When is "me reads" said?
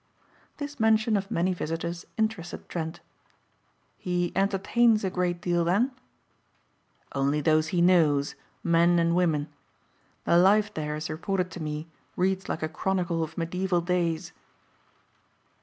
11.61-12.49